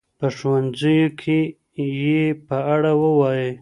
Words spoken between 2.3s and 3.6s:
په اړه ووایئ.